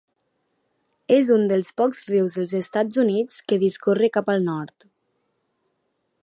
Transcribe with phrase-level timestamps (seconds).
[1.17, 4.89] És un dels pocs rius dels Estats Units que discorre cap al nord.